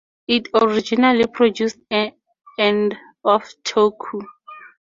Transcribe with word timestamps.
It 0.27 0.47
originally 0.55 1.27
produced 1.27 1.77
and 2.57 2.97
of 3.23 3.47
torque. 3.63 4.15